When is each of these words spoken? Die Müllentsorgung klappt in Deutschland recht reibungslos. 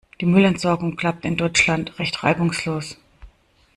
Die 0.19 0.25
Müllentsorgung 0.25 0.95
klappt 0.95 1.25
in 1.25 1.37
Deutschland 1.37 1.99
recht 1.99 2.23
reibungslos. 2.23 2.97